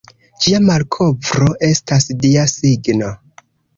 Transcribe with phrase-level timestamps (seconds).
[0.45, 3.11] Ĝia malkovro estas Dia signo.